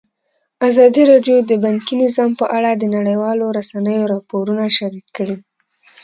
ازادي 0.69 1.03
راډیو 1.11 1.37
د 1.49 1.51
بانکي 1.63 1.95
نظام 2.03 2.31
په 2.39 2.45
اړه 2.57 2.71
د 2.75 2.83
نړیوالو 2.95 3.45
رسنیو 3.57 4.09
راپورونه 4.13 4.63
شریک 4.77 5.05
کړي. 5.17 5.37